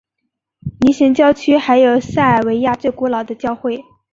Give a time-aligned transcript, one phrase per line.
[0.79, 3.83] 尼什郊区还有塞尔维亚最古老的教会。